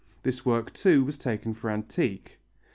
This 0.23 0.43
work, 0.43 0.73
too, 0.73 1.03
was 1.05 1.19
taken 1.19 1.53
for 1.53 1.69
antique. 1.69 2.39